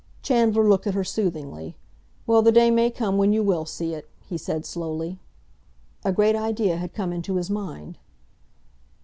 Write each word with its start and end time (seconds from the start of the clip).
Chandler 0.23 0.67
looked 0.67 0.87
at 0.87 0.95
her 0.95 1.03
soothingly. 1.03 1.75
"Well, 2.25 2.41
the 2.41 2.51
day 2.51 2.71
may 2.71 2.89
come 2.89 3.19
when 3.19 3.33
you 3.33 3.43
will 3.43 3.65
see 3.67 3.93
it," 3.93 4.09
he 4.27 4.35
said 4.35 4.65
slowly. 4.65 5.19
A 6.03 6.11
great 6.11 6.35
idea 6.35 6.77
had 6.77 6.95
come 6.95 7.13
into 7.13 7.35
his 7.35 7.51
mind. 7.51 7.99